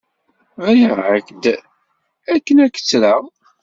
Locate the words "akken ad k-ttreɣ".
2.37-3.21